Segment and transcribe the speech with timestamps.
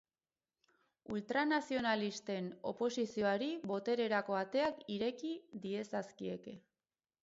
[1.15, 5.39] Ultranazionalisten oposizioari botererako ateak ireki
[5.69, 6.61] diezazkieke.